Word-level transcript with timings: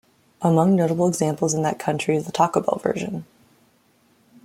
Among 0.41 0.75
notable 0.75 1.07
examples 1.07 1.53
in 1.53 1.61
that 1.61 1.77
country 1.77 2.15
is 2.15 2.25
the 2.25 2.31
Taco 2.31 2.61
Bell 2.61 2.79
version. 2.81 3.23